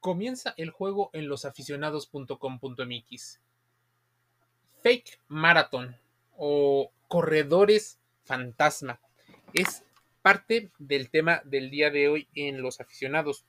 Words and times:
Comienza 0.00 0.54
el 0.56 0.70
juego 0.70 1.10
en 1.12 1.28
losaficionados.com.mx. 1.28 3.40
Fake 4.82 5.20
Marathon 5.28 5.94
o 6.38 6.90
corredores 7.06 7.98
fantasma 8.24 8.98
es 9.52 9.84
parte 10.22 10.70
del 10.78 11.10
tema 11.10 11.42
del 11.44 11.70
día 11.70 11.90
de 11.90 12.08
hoy 12.08 12.28
en 12.34 12.62
los 12.62 12.80
aficionados. 12.80 13.44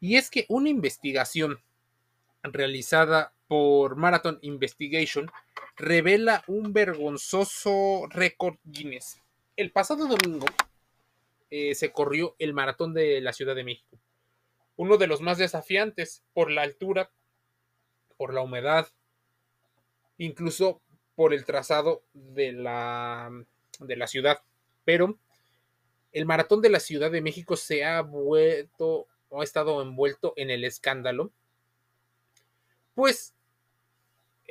Y 0.00 0.16
es 0.16 0.30
que 0.30 0.46
una 0.48 0.68
investigación 0.68 1.60
realizada 2.42 3.32
por 3.46 3.94
Marathon 3.94 4.40
Investigation 4.42 5.30
revela 5.76 6.42
un 6.48 6.72
vergonzoso 6.72 8.08
récord 8.10 8.56
Guinness. 8.64 9.22
El 9.56 9.70
pasado 9.70 10.08
domingo 10.08 10.46
eh, 11.50 11.76
se 11.76 11.92
corrió 11.92 12.34
el 12.40 12.52
maratón 12.52 12.94
de 12.94 13.20
la 13.20 13.32
Ciudad 13.32 13.54
de 13.54 13.62
México 13.62 13.96
uno 14.78 14.96
de 14.96 15.08
los 15.08 15.20
más 15.20 15.38
desafiantes 15.38 16.22
por 16.32 16.52
la 16.52 16.62
altura, 16.62 17.10
por 18.16 18.32
la 18.32 18.42
humedad, 18.42 18.88
incluso 20.18 20.80
por 21.16 21.34
el 21.34 21.44
trazado 21.44 22.04
de 22.12 22.52
la, 22.52 23.28
de 23.80 23.96
la 23.96 24.06
ciudad. 24.06 24.40
Pero 24.84 25.18
el 26.12 26.26
maratón 26.26 26.62
de 26.62 26.70
la 26.70 26.78
Ciudad 26.78 27.10
de 27.10 27.20
México 27.20 27.56
se 27.56 27.84
ha 27.84 28.00
vuelto 28.02 29.08
o 29.30 29.40
ha 29.40 29.44
estado 29.44 29.82
envuelto 29.82 30.32
en 30.36 30.48
el 30.48 30.62
escándalo, 30.62 31.32
pues 32.94 33.34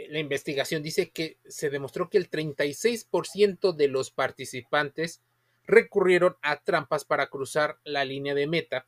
la 0.10 0.20
investigación 0.20 0.84
dice 0.84 1.10
que 1.10 1.38
se 1.48 1.70
demostró 1.70 2.10
que 2.10 2.18
el 2.18 2.30
36% 2.30 3.74
de 3.74 3.88
los 3.88 4.12
participantes 4.12 5.22
recurrieron 5.64 6.36
a 6.42 6.62
trampas 6.62 7.06
para 7.06 7.28
cruzar 7.28 7.80
la 7.86 8.04
línea 8.04 8.36
de 8.36 8.46
meta 8.46 8.88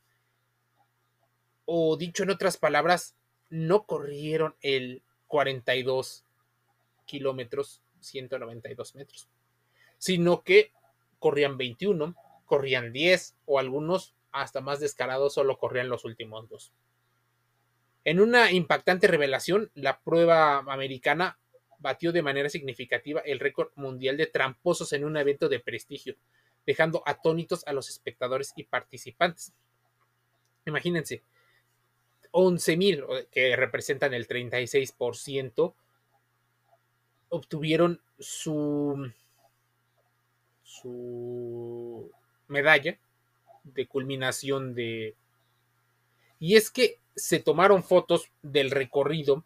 o 1.64 1.96
dicho 1.96 2.22
en 2.22 2.30
otras 2.30 2.56
palabras, 2.56 3.14
no 3.48 3.84
corrieron 3.84 4.54
el 4.60 5.02
42 5.26 6.24
kilómetros, 7.04 7.82
192 8.00 8.94
metros, 8.94 9.28
sino 9.98 10.42
que 10.42 10.72
corrían 11.18 11.58
21, 11.58 12.14
corrían 12.46 12.92
10 12.92 13.36
o 13.46 13.58
algunos 13.58 14.14
hasta 14.32 14.60
más 14.60 14.80
descarados 14.80 15.34
solo 15.34 15.58
corrían 15.58 15.88
los 15.88 16.04
últimos 16.04 16.48
dos. 16.48 16.72
En 18.04 18.20
una 18.20 18.50
impactante 18.50 19.06
revelación, 19.06 19.70
la 19.74 20.00
prueba 20.00 20.58
americana 20.58 21.38
batió 21.78 22.12
de 22.12 22.22
manera 22.22 22.48
significativa 22.48 23.20
el 23.20 23.40
récord 23.40 23.70
mundial 23.74 24.16
de 24.16 24.26
tramposos 24.26 24.92
en 24.92 25.04
un 25.04 25.16
evento 25.16 25.48
de 25.48 25.60
prestigio, 25.60 26.16
dejando 26.66 27.02
atónitos 27.06 27.66
a 27.66 27.72
los 27.72 27.88
espectadores 27.88 28.52
y 28.56 28.64
participantes. 28.64 29.52
Imagínense, 30.66 31.22
11.000, 32.32 33.28
que 33.30 33.56
representan 33.56 34.14
el 34.14 34.28
36%, 34.28 35.74
obtuvieron 37.30 38.00
su, 38.18 39.10
su 40.62 42.10
medalla 42.48 42.98
de 43.64 43.86
culminación 43.86 44.74
de... 44.74 45.14
Y 46.38 46.56
es 46.56 46.70
que 46.70 46.98
se 47.14 47.38
tomaron 47.38 47.82
fotos 47.82 48.30
del 48.42 48.70
recorrido 48.70 49.44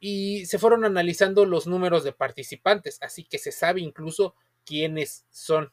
y 0.00 0.44
se 0.46 0.58
fueron 0.58 0.84
analizando 0.84 1.46
los 1.46 1.66
números 1.66 2.04
de 2.04 2.12
participantes, 2.12 2.98
así 3.00 3.24
que 3.24 3.38
se 3.38 3.52
sabe 3.52 3.80
incluso 3.80 4.34
quiénes 4.66 5.24
son. 5.30 5.72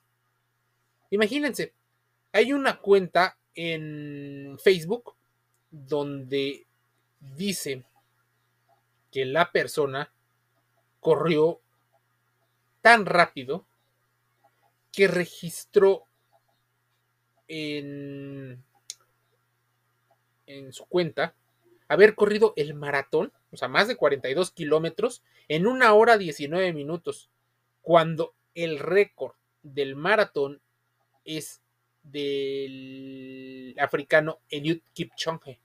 Imagínense, 1.09 1.73
hay 2.31 2.53
una 2.53 2.79
cuenta 2.79 3.37
en 3.53 4.57
Facebook 4.63 5.15
donde 5.71 6.67
dice 7.19 7.83
que 9.11 9.25
la 9.25 9.51
persona 9.51 10.11
corrió 10.99 11.59
tan 12.81 13.05
rápido 13.05 13.65
que 14.91 15.07
registró 15.07 16.05
en, 17.47 18.63
en 20.45 20.73
su 20.73 20.85
cuenta 20.85 21.33
haber 21.87 22.15
corrido 22.15 22.53
el 22.55 22.73
maratón, 22.73 23.33
o 23.51 23.57
sea, 23.57 23.67
más 23.67 23.87
de 23.87 23.97
42 23.97 24.51
kilómetros, 24.51 25.23
en 25.49 25.67
una 25.67 25.93
hora 25.93 26.17
19 26.17 26.71
minutos, 26.71 27.29
cuando 27.81 28.33
el 28.55 28.79
récord 28.79 29.33
del 29.61 29.95
maratón 29.95 30.61
es 31.25 31.61
del 32.03 33.20
africano 33.79 34.39
Eliud 34.49 34.81
Kipchoge 34.93 35.59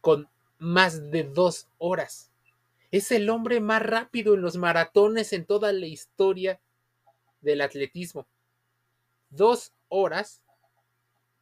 con 0.00 0.28
más 0.58 1.10
de 1.10 1.24
dos 1.24 1.68
horas. 1.78 2.30
Es 2.90 3.12
el 3.12 3.30
hombre 3.30 3.60
más 3.60 3.82
rápido 3.82 4.34
en 4.34 4.42
los 4.42 4.56
maratones 4.56 5.32
en 5.32 5.44
toda 5.44 5.72
la 5.72 5.86
historia 5.86 6.60
del 7.40 7.60
atletismo. 7.60 8.26
Dos 9.30 9.72
horas 9.88 10.42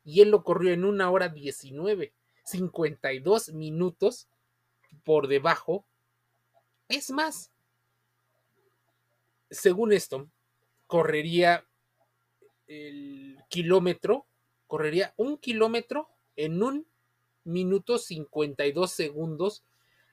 y 0.05 0.21
él 0.21 0.31
lo 0.31 0.43
corrió 0.43 0.73
en 0.73 0.85
una 0.85 1.11
hora 1.11 1.29
19, 1.29 2.13
52 2.45 3.53
minutos 3.53 4.29
por 5.05 5.29
debajo. 5.29 5.85
Es 6.89 7.11
más, 7.11 7.51
según 9.51 9.93
esto, 9.93 10.31
correría 10.87 11.67
el 12.67 13.39
kilómetro, 13.49 14.27
correría 14.69 15.13
un 15.17 15.39
kilómetro 15.39 16.09
en 16.37 16.63
un 16.63 16.87
minuto 17.43 17.99
52 17.99 18.93
segundos, 18.93 19.65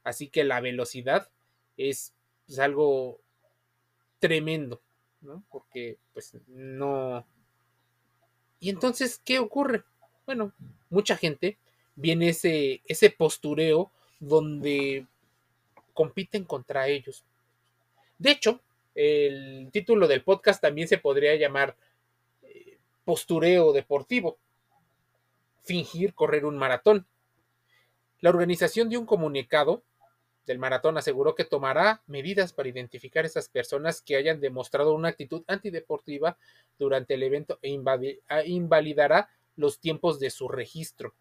así 0.04 0.30
que 0.30 0.44
la 0.44 0.62
velocidad 0.62 1.30
es 1.78 2.14
pues, 2.48 2.58
algo 2.58 3.20
tremendo, 4.20 4.82
¿no? 5.22 5.44
Porque 5.52 6.00
pues 6.14 6.34
no... 6.48 7.28
Y 8.60 8.70
entonces, 8.70 9.22
¿qué 9.24 9.38
ocurre? 9.38 9.84
Bueno, 10.26 10.54
mucha 10.90 11.18
gente 11.18 11.60
viene 11.96 12.30
ese, 12.30 12.82
ese 12.86 13.12
postureo 13.12 13.92
donde 14.20 15.06
compiten 15.94 16.46
contra 16.46 16.88
ellos. 16.88 17.24
De 18.18 18.32
hecho, 18.32 18.62
el 18.96 19.70
título 19.72 20.08
del 20.08 20.24
podcast 20.24 20.62
también 20.62 20.88
se 20.88 20.98
podría 20.98 21.36
llamar 21.36 21.76
eh, 22.42 22.78
postureo 23.04 23.74
deportivo, 23.74 24.38
fingir 25.66 26.14
correr 26.14 26.46
un 26.46 26.58
maratón. 26.58 27.06
La 28.22 28.30
organización 28.30 28.90
de 28.90 28.98
un 28.98 29.06
comunicado 29.06 29.84
del 30.46 30.59
maratón 30.59 30.98
aseguró 30.98 31.36
que 31.36 31.44
tomará 31.44 32.02
medidas 32.08 32.53
para 32.53 32.70
identificar 32.70 33.26
a 33.26 33.28
esas 33.28 33.50
personas 33.50 34.02
que 34.02 34.16
hayan 34.16 34.40
demostrado 34.40 34.94
una 34.94 35.09
actitud 35.09 35.44
antideportiva 35.48 36.38
durante 36.78 37.16
el 37.16 37.24
evento 37.24 37.59
e 37.62 37.70
invalidará 38.46 39.30
los 39.56 39.80
tiempos 39.80 40.20
de 40.20 40.30
su 40.30 40.48
registro. 40.48 41.14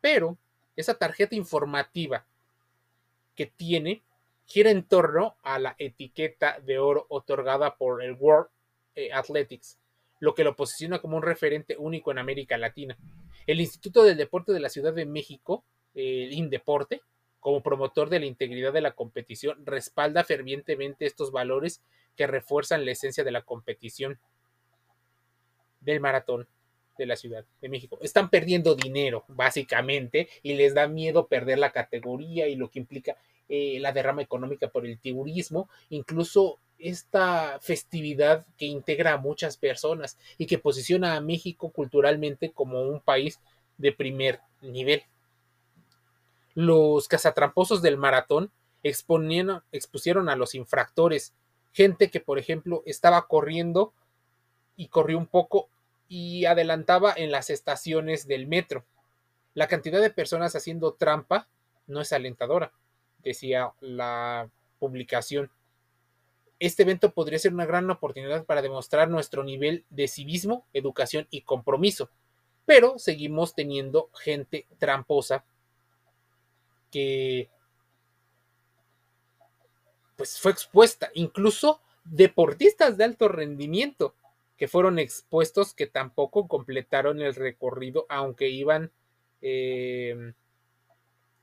Pero 0.00 0.38
esa 0.76 0.94
tarjeta 0.94 1.34
informativa 1.34 2.24
que 3.34 3.46
tiene 3.46 4.02
gira 4.46 4.70
en 4.70 4.84
torno 4.84 5.36
a 5.42 5.58
la 5.58 5.74
etiqueta 5.78 6.60
de 6.60 6.78
oro 6.78 7.06
otorgada 7.08 7.76
por 7.76 8.02
el 8.02 8.12
World 8.12 8.48
eh, 8.94 9.12
Athletics, 9.12 9.78
lo 10.22 10.36
que 10.36 10.44
lo 10.44 10.54
posiciona 10.54 11.00
como 11.00 11.16
un 11.16 11.24
referente 11.24 11.76
único 11.76 12.12
en 12.12 12.18
América 12.18 12.56
Latina. 12.56 12.96
El 13.44 13.60
Instituto 13.60 14.04
del 14.04 14.16
Deporte 14.16 14.52
de 14.52 14.60
la 14.60 14.68
Ciudad 14.68 14.92
de 14.92 15.04
México, 15.04 15.64
el 15.96 16.32
INDEPORTE, 16.32 17.02
como 17.40 17.60
promotor 17.60 18.08
de 18.08 18.20
la 18.20 18.26
integridad 18.26 18.72
de 18.72 18.82
la 18.82 18.92
competición, 18.92 19.66
respalda 19.66 20.22
fervientemente 20.22 21.06
estos 21.06 21.32
valores 21.32 21.82
que 22.14 22.28
refuerzan 22.28 22.84
la 22.84 22.92
esencia 22.92 23.24
de 23.24 23.32
la 23.32 23.42
competición 23.42 24.20
del 25.80 25.98
maratón 25.98 26.46
de 26.96 27.06
la 27.06 27.16
Ciudad 27.16 27.44
de 27.60 27.68
México. 27.68 27.98
Están 28.00 28.30
perdiendo 28.30 28.76
dinero, 28.76 29.24
básicamente, 29.26 30.28
y 30.44 30.54
les 30.54 30.72
da 30.72 30.86
miedo 30.86 31.26
perder 31.26 31.58
la 31.58 31.72
categoría 31.72 32.46
y 32.46 32.54
lo 32.54 32.70
que 32.70 32.78
implica 32.78 33.16
eh, 33.48 33.80
la 33.80 33.90
derrama 33.90 34.22
económica 34.22 34.68
por 34.68 34.86
el 34.86 35.00
turismo, 35.00 35.68
incluso 35.88 36.60
esta 36.82 37.58
festividad 37.60 38.46
que 38.56 38.66
integra 38.66 39.12
a 39.12 39.18
muchas 39.18 39.56
personas 39.56 40.18
y 40.38 40.46
que 40.46 40.58
posiciona 40.58 41.16
a 41.16 41.20
México 41.20 41.70
culturalmente 41.70 42.52
como 42.52 42.82
un 42.82 43.00
país 43.00 43.40
de 43.78 43.92
primer 43.92 44.40
nivel. 44.60 45.02
Los 46.54 47.08
cazatramposos 47.08 47.82
del 47.82 47.96
maratón 47.96 48.50
expusieron 48.82 50.28
a 50.28 50.36
los 50.36 50.54
infractores, 50.54 51.34
gente 51.72 52.10
que 52.10 52.20
por 52.20 52.38
ejemplo 52.38 52.82
estaba 52.84 53.26
corriendo 53.26 53.94
y 54.76 54.88
corrió 54.88 55.18
un 55.18 55.26
poco 55.26 55.68
y 56.08 56.44
adelantaba 56.44 57.14
en 57.16 57.30
las 57.30 57.48
estaciones 57.48 58.26
del 58.26 58.46
metro. 58.46 58.84
La 59.54 59.68
cantidad 59.68 60.00
de 60.00 60.10
personas 60.10 60.54
haciendo 60.56 60.94
trampa 60.94 61.48
no 61.86 62.00
es 62.00 62.12
alentadora, 62.12 62.72
decía 63.22 63.72
la 63.80 64.50
publicación 64.78 65.50
este 66.66 66.84
evento 66.84 67.12
podría 67.12 67.40
ser 67.40 67.52
una 67.52 67.66
gran 67.66 67.90
oportunidad 67.90 68.44
para 68.44 68.62
demostrar 68.62 69.10
nuestro 69.10 69.42
nivel 69.42 69.84
de 69.90 70.06
civismo, 70.06 70.64
educación 70.72 71.26
y 71.28 71.42
compromiso, 71.42 72.08
pero 72.64 73.00
seguimos 73.00 73.56
teniendo 73.56 74.10
gente 74.14 74.68
tramposa 74.78 75.44
que 76.92 77.50
pues 80.16 80.38
fue 80.38 80.52
expuesta, 80.52 81.10
incluso 81.14 81.80
deportistas 82.04 82.96
de 82.96 83.04
alto 83.04 83.26
rendimiento 83.26 84.14
que 84.56 84.68
fueron 84.68 85.00
expuestos 85.00 85.74
que 85.74 85.88
tampoco 85.88 86.46
completaron 86.46 87.20
el 87.20 87.34
recorrido, 87.34 88.06
aunque 88.08 88.50
iban 88.50 88.92
eh, 89.40 90.32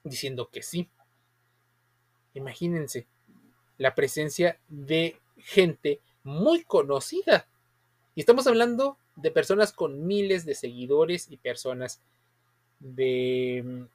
diciendo 0.06 0.50
que 0.50 0.62
sí. 0.64 0.90
Imagínense 2.34 3.06
la 3.80 3.96
presencia 3.96 4.60
de 4.68 5.18
gente 5.38 6.00
muy 6.24 6.64
conocida. 6.64 7.48
Y 8.14 8.20
estamos 8.20 8.46
hablando 8.46 8.98
de 9.16 9.32
personas 9.32 9.74
con 9.74 10.06
miles 10.06 10.46
de 10.46 10.54
seguidores 10.54 11.32
y 11.32 11.38
personas 11.38 12.02
de 12.80 13.88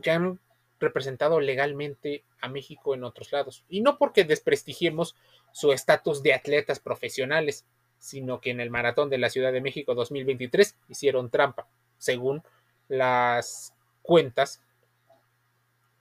que 0.00 0.10
han 0.10 0.38
representado 0.80 1.40
legalmente 1.40 2.24
a 2.40 2.48
México 2.48 2.94
en 2.94 3.04
otros 3.04 3.32
lados. 3.32 3.64
Y 3.68 3.80
no 3.80 3.98
porque 3.98 4.24
desprestigiemos 4.24 5.16
su 5.52 5.72
estatus 5.72 6.22
de 6.22 6.34
atletas 6.34 6.78
profesionales, 6.78 7.64
sino 7.98 8.40
que 8.40 8.50
en 8.50 8.60
el 8.60 8.70
Maratón 8.70 9.10
de 9.10 9.18
la 9.18 9.30
Ciudad 9.30 9.52
de 9.52 9.60
México 9.60 9.94
2023 9.94 10.76
hicieron 10.88 11.30
trampa, 11.30 11.66
según 11.98 12.42
las 12.86 13.74
cuentas 14.02 14.62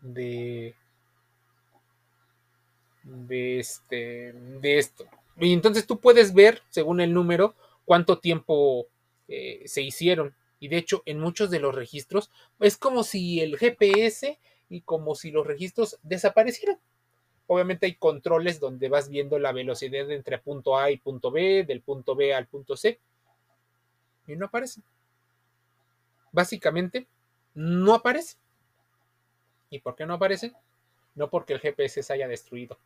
de 0.01 0.75
de 3.27 3.59
este 3.59 4.33
de 4.33 4.77
esto. 4.77 5.05
Y 5.39 5.53
entonces 5.53 5.85
tú 5.85 5.99
puedes 5.99 6.33
ver, 6.33 6.61
según 6.69 6.99
el 6.99 7.13
número, 7.13 7.55
cuánto 7.85 8.19
tiempo 8.19 8.87
eh, 9.27 9.63
se 9.65 9.81
hicieron. 9.81 10.35
Y 10.59 10.67
de 10.69 10.77
hecho, 10.77 11.03
en 11.05 11.19
muchos 11.19 11.51
de 11.51 11.59
los 11.59 11.75
registros, 11.75 12.31
es 12.59 12.77
como 12.77 13.03
si 13.03 13.41
el 13.41 13.57
GPS 13.57 14.39
y 14.69 14.81
como 14.81 15.15
si 15.15 15.31
los 15.31 15.45
registros 15.45 15.99
desaparecieran. 16.03 16.79
Obviamente 17.45 17.85
hay 17.85 17.95
controles 17.95 18.59
donde 18.59 18.89
vas 18.89 19.09
viendo 19.09 19.39
la 19.39 19.53
velocidad 19.53 20.11
entre 20.11 20.37
punto 20.39 20.77
A 20.77 20.91
y 20.91 20.97
punto 20.97 21.31
B, 21.31 21.63
del 21.65 21.81
punto 21.81 22.15
B 22.15 22.33
al 22.33 22.47
punto 22.47 22.75
C, 22.75 22.99
y 24.27 24.35
no 24.35 24.47
aparece. 24.47 24.81
Básicamente, 26.31 27.07
no 27.53 27.93
aparece. 27.93 28.35
¿Y 29.69 29.79
por 29.79 29.95
qué 29.95 30.05
no 30.05 30.15
aparece? 30.15 30.53
No 31.15 31.29
porque 31.29 31.53
el 31.53 31.59
GPS 31.59 32.03
se 32.03 32.13
haya 32.13 32.27
destruido, 32.27 32.77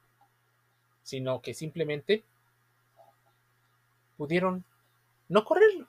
sino 1.03 1.42
que 1.42 1.53
simplemente 1.53 2.24
pudieron 4.18 4.63
no 5.30 5.44
correrlo. 5.44 5.88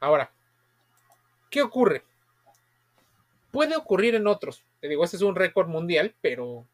Ahora, 0.00 0.32
¿qué 1.50 1.62
ocurre? 1.62 2.04
Puede 3.50 3.76
ocurrir 3.76 4.14
en 4.14 4.26
otros. 4.26 4.64
Te 4.80 4.88
digo, 4.88 5.04
ese 5.04 5.16
es 5.16 5.22
un 5.22 5.34
récord 5.34 5.68
mundial, 5.68 6.14
pero 6.20 6.66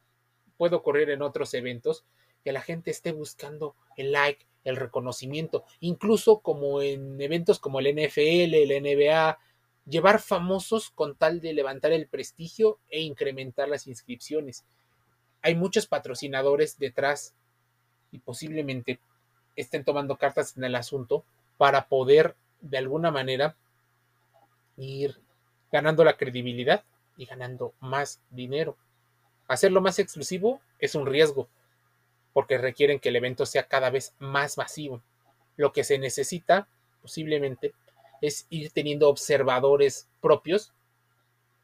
puede 0.57 0.77
ocurrir 0.77 1.11
en 1.11 1.23
otros 1.23 1.55
eventos 1.55 2.05
que 2.45 2.53
la 2.53 2.61
gente 2.61 2.91
esté 2.91 3.13
buscando 3.13 3.75
el 3.97 4.13
like, 4.13 4.47
el 4.65 4.77
reconocimiento, 4.77 5.65
incluso 5.81 6.41
como 6.41 6.83
en 6.83 7.21
eventos 7.21 7.59
como 7.59 7.81
el 7.81 7.87
NFL, 7.95 8.55
el 8.55 8.83
NBA, 8.83 9.39
llevar 9.87 10.21
famosos 10.21 10.91
con 10.91 11.17
tal 11.17 11.41
de 11.41 11.55
levantar 11.55 11.93
el 11.93 12.07
prestigio 12.07 12.79
e 12.89 13.01
incrementar 13.01 13.69
las 13.69 13.87
inscripciones. 13.87 14.65
Hay 15.45 15.55
muchos 15.55 15.87
patrocinadores 15.87 16.79
detrás 16.79 17.35
y 18.11 18.19
posiblemente 18.19 18.99
estén 19.57 19.85
tomando 19.85 20.17
cartas 20.17 20.57
en 20.57 20.65
el 20.65 20.75
asunto 20.75 21.23
para 21.59 21.87
poder 21.87 22.35
de 22.63 22.79
alguna 22.79 23.11
manera 23.11 23.55
ir 24.79 25.21
ganando 25.71 26.03
la 26.03 26.17
credibilidad 26.17 26.83
y 27.19 27.27
ganando 27.27 27.75
más 27.79 28.23
dinero. 28.31 28.79
Hacerlo 29.47 29.83
más 29.83 29.99
exclusivo 29.99 30.63
es 30.79 30.95
un 30.95 31.05
riesgo, 31.05 31.47
porque 32.33 32.57
requieren 32.57 32.99
que 32.99 33.11
el 33.11 33.17
evento 33.17 33.45
sea 33.45 33.69
cada 33.69 33.91
vez 33.91 34.15
más 34.19 34.57
masivo. 34.57 35.03
Lo 35.59 35.75
que 35.75 35.85
se 35.85 35.99
necesita, 35.99 36.69
posiblemente, 37.03 37.75
es 38.23 38.47
ir 38.49 38.71
teniendo 38.71 39.11
observadores 39.11 40.09
propios, 40.23 40.73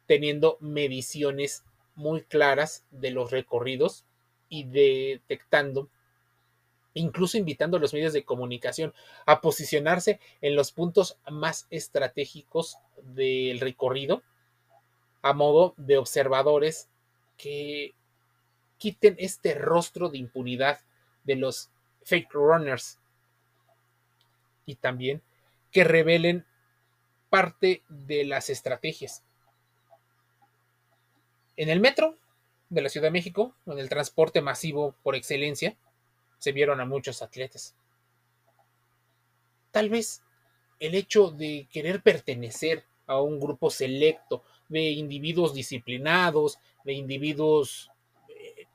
teniendo 0.05 0.57
mediciones 0.59 1.63
muy 2.01 2.23
claras 2.23 2.83
de 2.89 3.11
los 3.11 3.31
recorridos 3.31 4.05
y 4.49 4.63
detectando, 4.63 5.89
incluso 6.93 7.37
invitando 7.37 7.77
a 7.77 7.79
los 7.79 7.93
medios 7.93 8.11
de 8.11 8.25
comunicación 8.25 8.93
a 9.25 9.39
posicionarse 9.39 10.19
en 10.41 10.55
los 10.55 10.71
puntos 10.71 11.17
más 11.29 11.67
estratégicos 11.69 12.77
del 13.03 13.59
recorrido 13.59 14.23
a 15.21 15.33
modo 15.33 15.75
de 15.77 15.97
observadores 15.97 16.89
que 17.37 17.93
quiten 18.77 19.15
este 19.19 19.53
rostro 19.53 20.09
de 20.09 20.17
impunidad 20.17 20.79
de 21.23 21.35
los 21.35 21.69
fake 22.03 22.33
runners 22.33 22.99
y 24.65 24.75
también 24.75 25.21
que 25.71 25.83
revelen 25.83 26.45
parte 27.29 27.83
de 27.87 28.25
las 28.25 28.49
estrategias. 28.49 29.23
En 31.61 31.69
el 31.69 31.79
metro 31.79 32.17
de 32.69 32.81
la 32.81 32.89
Ciudad 32.89 33.05
de 33.05 33.11
México, 33.11 33.53
en 33.67 33.77
el 33.77 33.87
transporte 33.87 34.41
masivo 34.41 34.95
por 35.03 35.15
excelencia, 35.15 35.77
se 36.39 36.53
vieron 36.53 36.81
a 36.81 36.85
muchos 36.85 37.21
atletas. 37.21 37.75
Tal 39.69 39.91
vez 39.91 40.23
el 40.79 40.95
hecho 40.95 41.29
de 41.29 41.67
querer 41.71 42.01
pertenecer 42.01 42.83
a 43.05 43.21
un 43.21 43.39
grupo 43.39 43.69
selecto 43.69 44.41
de 44.69 44.89
individuos 44.89 45.53
disciplinados, 45.53 46.57
de 46.83 46.93
individuos 46.93 47.91
eh, 48.27 48.65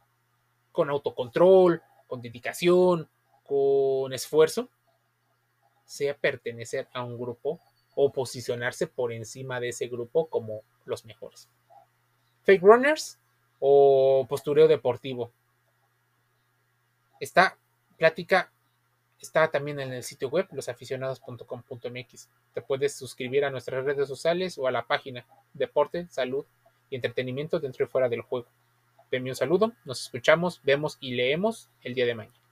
con 0.71 0.89
autocontrol, 0.89 1.83
con 2.07 2.23
dedicación, 2.23 3.09
con 3.43 4.13
esfuerzo, 4.13 4.69
sea 5.85 6.17
pertenecer 6.17 6.87
a 6.93 7.03
un 7.03 7.19
grupo 7.19 7.59
o 7.97 8.13
posicionarse 8.13 8.87
por 8.87 9.13
encima 9.13 9.59
de 9.59 9.71
ese 9.71 9.89
grupo 9.89 10.29
como 10.29 10.63
los 10.85 11.05
mejores. 11.05 11.49
Fake 12.47 12.63
runners 12.63 13.19
o 13.59 14.25
postureo 14.29 14.69
deportivo. 14.69 15.33
Esta 17.19 17.59
plática 17.99 18.53
está 19.21 19.51
también 19.51 19.81
en 19.81 19.93
el 19.93 20.05
sitio 20.05 20.29
web 20.29 20.47
losaficionados.com.mx. 20.53 22.29
Te 22.55 22.63
puedes 22.63 22.95
suscribir 22.95 23.45
a 23.45 23.51
nuestras 23.51 23.85
redes 23.85 24.07
sociales 24.07 24.59
o 24.59 24.69
a 24.69 24.71
la 24.71 24.87
página 24.87 25.27
Deporte, 25.55 26.07
Salud 26.09 26.47
y 26.89 26.95
Entretenimiento 26.95 27.59
dentro 27.59 27.85
y 27.85 27.89
fuera 27.89 28.09
del 28.09 28.21
juego. 28.21 28.47
Denme 29.11 29.31
un 29.31 29.37
saludo, 29.37 29.73
nos 29.85 30.03
escuchamos, 30.03 30.61
vemos 30.63 30.99
y 31.01 31.15
leemos 31.15 31.69
el 31.83 31.95
día 31.95 32.07
de 32.07 32.15
mañana. 32.15 32.46